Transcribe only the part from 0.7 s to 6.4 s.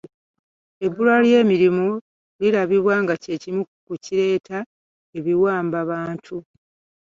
Ebbulwa ly'emirimu lirabibwa ng'ekimu ku kireeta ebiwambabantu.